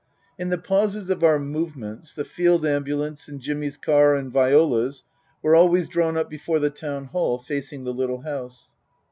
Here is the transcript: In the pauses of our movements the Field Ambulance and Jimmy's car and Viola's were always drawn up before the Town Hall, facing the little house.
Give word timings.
In 0.39 0.49
the 0.49 0.57
pauses 0.57 1.11
of 1.11 1.23
our 1.23 1.37
movements 1.37 2.15
the 2.15 2.25
Field 2.25 2.65
Ambulance 2.65 3.27
and 3.27 3.39
Jimmy's 3.39 3.77
car 3.77 4.15
and 4.15 4.33
Viola's 4.33 5.03
were 5.43 5.55
always 5.55 5.87
drawn 5.87 6.17
up 6.17 6.27
before 6.27 6.57
the 6.57 6.71
Town 6.71 7.05
Hall, 7.05 7.37
facing 7.37 7.83
the 7.83 7.93
little 7.93 8.21
house. 8.21 8.73